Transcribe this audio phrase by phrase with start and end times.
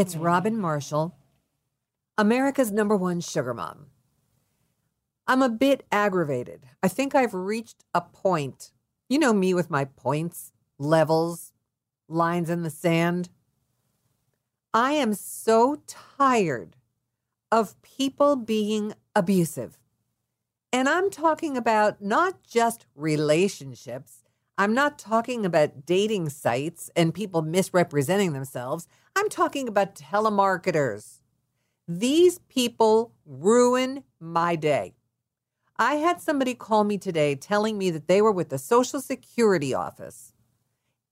[0.00, 1.16] It's Robin Marshall,
[2.16, 3.86] America's number one sugar mom.
[5.26, 6.66] I'm a bit aggravated.
[6.80, 8.70] I think I've reached a point.
[9.08, 11.52] You know me with my points, levels,
[12.08, 13.30] lines in the sand.
[14.72, 16.76] I am so tired
[17.50, 19.80] of people being abusive.
[20.72, 24.22] And I'm talking about not just relationships.
[24.60, 28.88] I'm not talking about dating sites and people misrepresenting themselves.
[29.14, 31.20] I'm talking about telemarketers.
[31.86, 34.94] These people ruin my day.
[35.76, 39.72] I had somebody call me today telling me that they were with the Social Security
[39.72, 40.32] office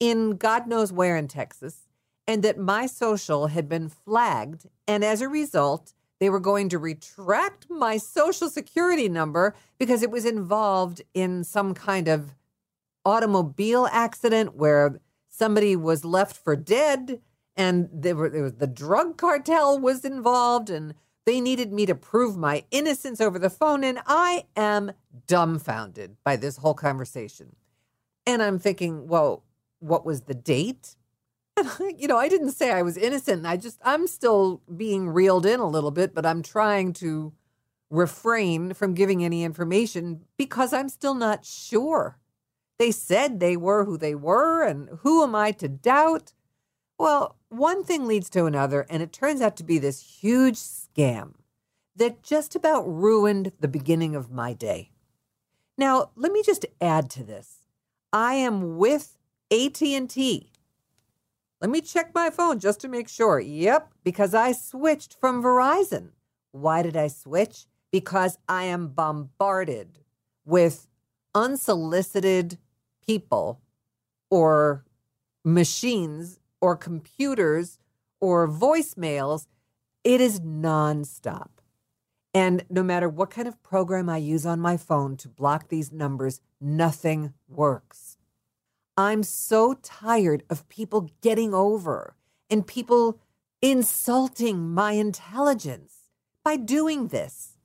[0.00, 1.86] in God knows where in Texas
[2.26, 4.66] and that my social had been flagged.
[4.88, 10.10] And as a result, they were going to retract my social security number because it
[10.10, 12.34] was involved in some kind of
[13.06, 17.20] automobile accident where somebody was left for dead
[17.56, 22.64] and there, was, the drug cartel was involved and they needed me to prove my
[22.70, 24.92] innocence over the phone and i am
[25.26, 27.54] dumbfounded by this whole conversation
[28.26, 29.44] and i'm thinking well
[29.78, 30.96] what was the date
[31.96, 33.46] you know, I didn't say I was innocent.
[33.46, 37.32] I just, I'm still being reeled in a little bit, but I'm trying to
[37.90, 42.18] refrain from giving any information because I'm still not sure.
[42.78, 46.32] They said they were who they were, and who am I to doubt?
[46.98, 51.34] Well, one thing leads to another, and it turns out to be this huge scam
[51.94, 54.90] that just about ruined the beginning of my day.
[55.78, 57.66] Now, let me just add to this.
[58.12, 59.18] I am with
[59.50, 60.50] AT&T
[61.60, 63.40] let me check my phone just to make sure.
[63.40, 66.10] Yep, because I switched from Verizon.
[66.52, 67.66] Why did I switch?
[67.90, 70.00] Because I am bombarded
[70.44, 70.86] with
[71.34, 72.58] unsolicited
[73.06, 73.60] people
[74.30, 74.84] or
[75.44, 77.78] machines or computers
[78.20, 79.46] or voicemails.
[80.04, 81.48] It is nonstop.
[82.34, 85.90] And no matter what kind of program I use on my phone to block these
[85.90, 88.18] numbers, nothing works.
[88.96, 92.14] I'm so tired of people getting over
[92.50, 93.20] and people
[93.62, 96.10] insulting my intelligence
[96.44, 97.56] by doing this.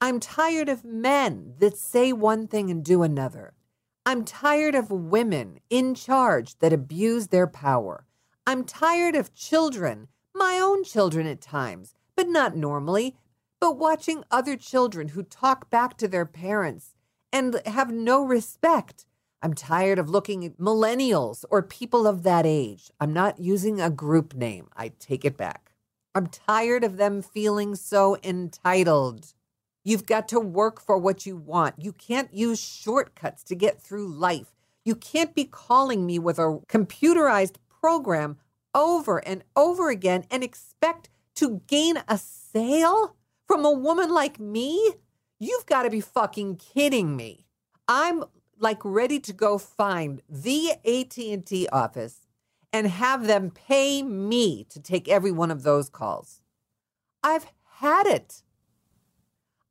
[0.00, 3.54] I'm tired of men that say one thing and do another.
[4.04, 8.06] I'm tired of women in charge that abuse their power.
[8.46, 13.16] I'm tired of children, my own children at times, but not normally,
[13.60, 16.94] but watching other children who talk back to their parents
[17.32, 19.06] and have no respect
[19.44, 22.92] I'm tired of looking at millennials or people of that age.
[23.00, 24.68] I'm not using a group name.
[24.76, 25.72] I take it back.
[26.14, 29.34] I'm tired of them feeling so entitled.
[29.84, 31.74] You've got to work for what you want.
[31.78, 34.52] You can't use shortcuts to get through life.
[34.84, 38.38] You can't be calling me with a computerized program
[38.74, 43.16] over and over again and expect to gain a sale
[43.46, 44.94] from a woman like me.
[45.38, 47.46] You've got to be fucking kidding me.
[47.88, 48.24] I'm
[48.58, 52.20] like ready to go find the AT&T office
[52.72, 56.40] and have them pay me to take every one of those calls.
[57.22, 57.46] I've
[57.80, 58.42] had it.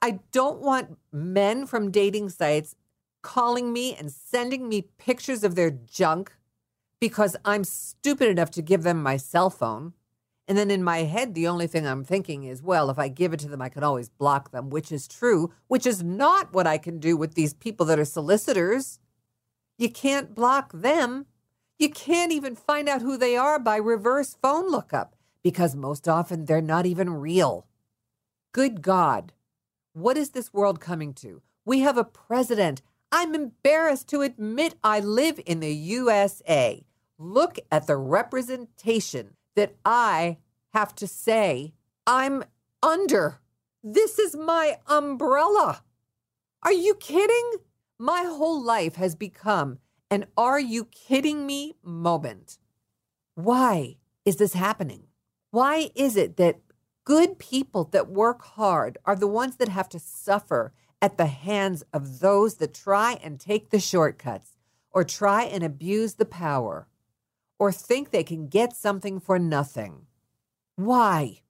[0.01, 2.75] I don't want men from dating sites
[3.21, 6.33] calling me and sending me pictures of their junk
[6.99, 9.93] because I'm stupid enough to give them my cell phone.
[10.47, 13.31] And then in my head, the only thing I'm thinking is, well, if I give
[13.31, 16.67] it to them, I can always block them, which is true, which is not what
[16.67, 18.99] I can do with these people that are solicitors.
[19.77, 21.27] You can't block them.
[21.77, 26.45] You can't even find out who they are by reverse phone lookup because most often
[26.45, 27.65] they're not even real.
[28.51, 29.33] Good God,
[29.93, 31.41] what is this world coming to?
[31.65, 32.81] We have a president.
[33.11, 36.85] I'm embarrassed to admit I live in the USA.
[37.17, 40.37] Look at the representation that I
[40.73, 41.73] have to say
[42.07, 42.43] I'm
[42.81, 43.39] under.
[43.83, 45.83] This is my umbrella.
[46.63, 47.53] Are you kidding?
[47.99, 49.79] My whole life has become
[50.09, 52.57] an are you kidding me moment.
[53.35, 55.03] Why is this happening?
[55.51, 56.59] Why is it that
[57.03, 61.83] good people that work hard are the ones that have to suffer at the hands
[61.93, 64.57] of those that try and take the shortcuts
[64.91, 66.87] or try and abuse the power?
[67.61, 70.07] or think they can get something for nothing.
[70.77, 71.41] Why?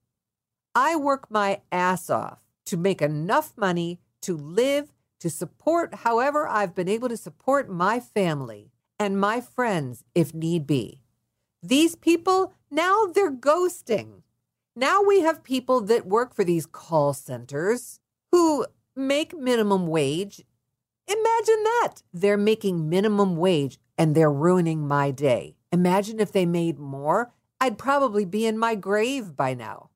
[0.75, 6.75] I work my ass off to make enough money to live, to support however I've
[6.75, 10.99] been able to support my family and my friends if need be.
[11.63, 14.23] These people, now they're ghosting.
[14.75, 17.99] Now we have people that work for these call centers
[18.31, 18.65] who
[18.95, 20.45] make minimum wage.
[21.07, 21.95] Imagine that.
[22.13, 25.57] They're making minimum wage and they're ruining my day.
[25.73, 27.33] Imagine if they made more.
[27.59, 29.89] I'd probably be in my grave by now.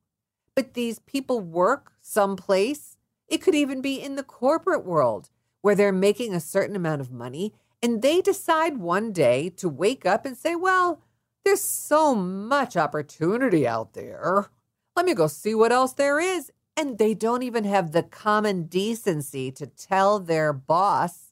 [0.55, 2.97] But these people work someplace.
[3.29, 5.29] It could even be in the corporate world
[5.61, 10.05] where they're making a certain amount of money and they decide one day to wake
[10.05, 11.01] up and say, well,
[11.45, 14.49] there's so much opportunity out there.
[14.95, 16.51] Let me go see what else there is.
[16.77, 21.31] And they don't even have the common decency to tell their boss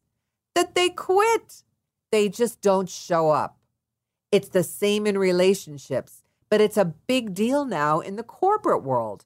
[0.56, 1.63] that they quit.
[2.12, 3.57] They just don't show up.
[4.31, 9.25] It's the same in relationships, but it's a big deal now in the corporate world.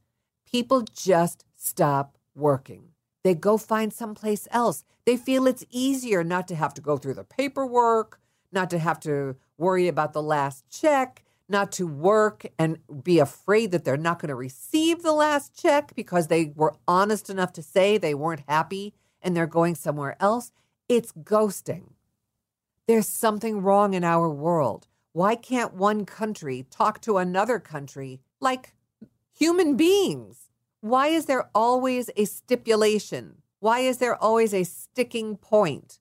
[0.49, 2.89] People just stop working.
[3.23, 4.83] They go find someplace else.
[5.05, 8.19] They feel it's easier not to have to go through the paperwork,
[8.51, 13.71] not to have to worry about the last check, not to work and be afraid
[13.71, 17.61] that they're not going to receive the last check because they were honest enough to
[17.61, 20.51] say they weren't happy and they're going somewhere else.
[20.89, 21.91] It's ghosting.
[22.87, 24.87] There's something wrong in our world.
[25.13, 28.73] Why can't one country talk to another country like
[29.33, 30.49] human beings?
[30.81, 33.41] Why is there always a stipulation?
[33.59, 35.99] Why is there always a sticking point?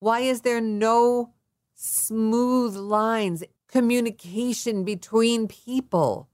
[0.00, 1.32] Why is there no
[1.74, 6.28] smooth lines, communication between people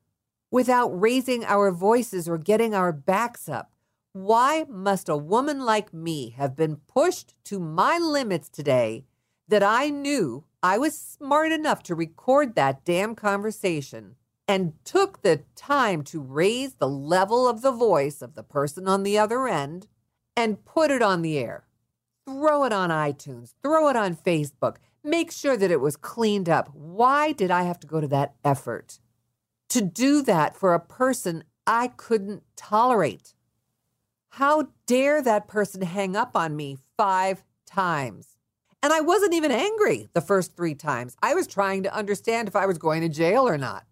[0.51, 3.73] without raising our voices or getting our backs up?
[4.13, 9.05] Why must a woman like me have been pushed to my limits today
[9.49, 14.15] that I knew I was smart enough to record that damn conversation
[14.47, 19.03] and took the time to raise the level of the voice of the person on
[19.03, 19.89] the other end
[20.37, 21.65] and put it on the air?
[22.27, 26.71] Throw it on iTunes, throw it on Facebook, make sure that it was cleaned up.
[26.73, 28.99] Why did I have to go to that effort?
[29.69, 33.35] To do that for a person I couldn't tolerate.
[34.31, 38.37] How dare that person hang up on me five times?
[38.83, 41.17] And I wasn't even angry the first three times.
[41.23, 43.87] I was trying to understand if I was going to jail or not.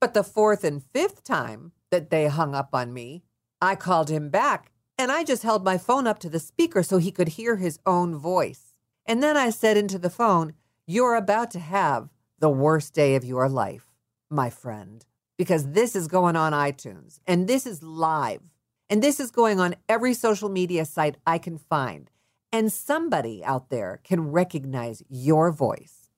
[0.00, 3.24] But the fourth and fifth time that they hung up on me,
[3.60, 6.98] I called him back and I just held my phone up to the speaker so
[6.98, 8.67] he could hear his own voice.
[9.08, 10.52] And then I said into the phone,
[10.86, 13.86] You're about to have the worst day of your life,
[14.28, 15.04] my friend,
[15.38, 18.52] because this is going on iTunes and this is live.
[18.90, 22.10] And this is going on every social media site I can find.
[22.52, 26.08] And somebody out there can recognize your voice.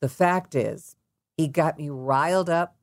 [0.00, 0.96] The fact is,
[1.36, 2.76] he got me riled up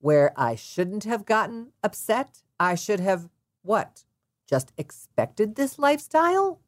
[0.00, 2.42] where I shouldn't have gotten upset.
[2.58, 3.28] I should have
[3.62, 4.04] what?
[4.48, 6.60] Just expected this lifestyle?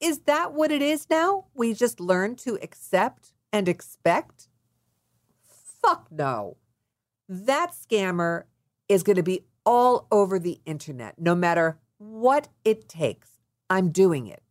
[0.00, 1.46] Is that what it is now?
[1.54, 4.48] We just learn to accept and expect?
[5.82, 6.56] Fuck no.
[7.28, 8.44] That scammer
[8.88, 13.40] is going to be all over the internet, no matter what it takes.
[13.68, 14.42] I'm doing it.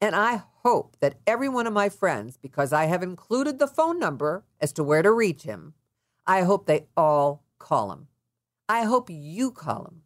[0.00, 3.98] And I hope that every one of my friends, because I have included the phone
[3.98, 5.74] number as to where to reach him,
[6.26, 8.08] I hope they all call him.
[8.68, 10.02] I hope you call him.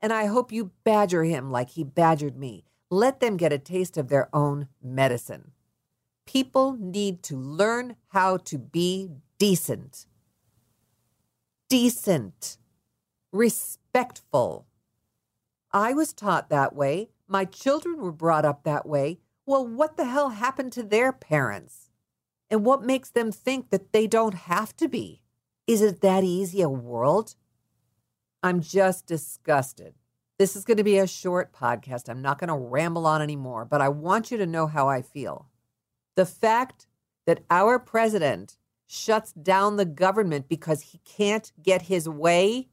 [0.00, 2.64] And I hope you badger him like he badgered me.
[2.90, 5.52] Let them get a taste of their own medicine.
[6.24, 10.06] People need to learn how to be decent.
[11.68, 12.58] Decent.
[13.32, 14.66] Respectful.
[15.72, 17.10] I was taught that way.
[17.26, 19.18] My children were brought up that way.
[19.46, 21.90] Well, what the hell happened to their parents?
[22.48, 25.22] And what makes them think that they don't have to be?
[25.66, 27.34] Is it that easy a world?
[28.42, 29.94] I'm just disgusted.
[30.38, 32.10] This is going to be a short podcast.
[32.10, 35.00] I'm not going to ramble on anymore, but I want you to know how I
[35.00, 35.46] feel.
[36.14, 36.86] The fact
[37.26, 42.68] that our president shuts down the government because he can't get his way,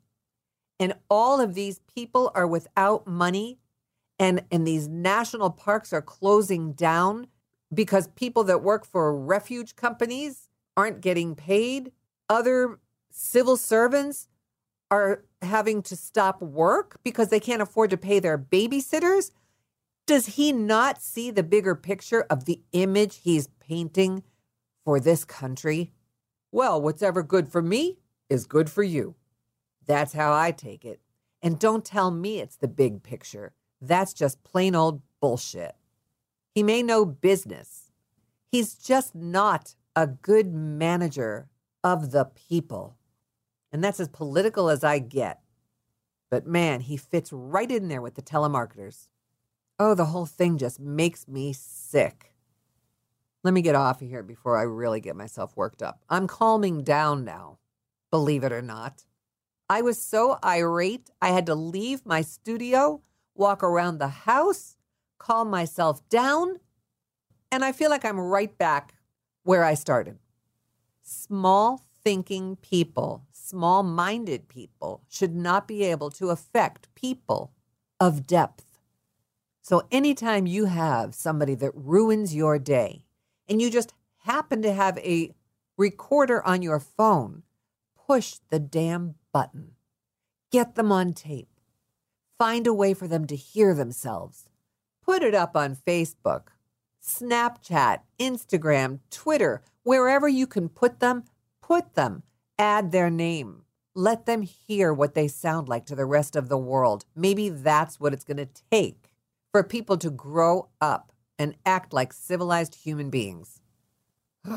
[0.77, 3.60] and all of these people are without money,
[4.20, 7.27] and, and these national parks are closing down
[7.74, 11.93] because people that work for refuge companies aren't getting paid.
[12.29, 12.79] Other
[13.10, 14.27] civil servants
[14.94, 19.32] are having to stop work because they can't afford to pay their babysitters?
[20.06, 24.24] Does he not see the bigger picture of the image he's painting
[24.86, 25.92] for this country?
[26.52, 27.98] Well, what's ever good for me
[28.30, 29.16] is good for you.
[29.86, 31.00] That's how I take it.
[31.42, 33.54] And don't tell me it's the big picture.
[33.82, 35.76] That's just plain old bullshit.
[36.54, 37.92] He may know business.
[38.52, 41.48] He's just not a good manager
[41.84, 42.98] of the people.
[43.74, 45.42] And that's as political as I get.
[46.30, 49.08] But man, he fits right in there with the telemarketers.
[49.80, 52.34] Oh, the whole thing just makes me sick.
[53.44, 56.00] Let me get off of here before I really get myself worked up.
[56.10, 57.58] I'm calming down now,
[58.10, 59.03] believe it or not.
[59.70, 63.01] I was so irate, I had to leave my studio,
[63.36, 64.77] walk around the house,
[65.18, 66.60] calm myself down,
[67.51, 68.94] and I feel like I'm right back
[69.44, 70.20] where I started.
[71.01, 77.52] Small thinking people, small minded people, should not be able to affect people
[78.00, 78.80] of depth.
[79.62, 83.06] So, anytime you have somebody that ruins your day
[83.48, 85.34] and you just happen to have a
[85.78, 87.44] recorder on your phone,
[88.08, 89.72] push the damn button.
[90.52, 91.50] Get them on tape.
[92.38, 94.50] Find a way for them to hear themselves.
[95.04, 96.48] Put it up on Facebook,
[97.02, 101.24] Snapchat, Instagram, Twitter, wherever you can put them,
[101.62, 102.24] put them.
[102.58, 103.64] Add their name.
[103.96, 107.06] Let them hear what they sound like to the rest of the world.
[107.16, 109.12] Maybe that's what it's going to take
[109.52, 113.62] for people to grow up and act like civilized human beings.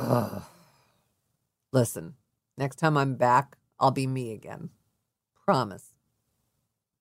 [1.73, 2.15] Listen,
[2.57, 4.71] next time I'm back, I'll be me again.
[5.45, 5.95] Promise.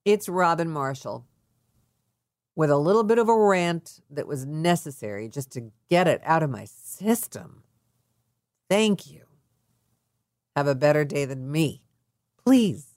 [0.04, 1.25] It's Robin Marshall
[2.56, 6.44] with a little bit of a rant that was necessary just to get it out
[6.44, 7.64] of my system.
[8.70, 9.25] Thank you.
[10.55, 11.83] Have a better day than me.
[12.43, 12.95] Please.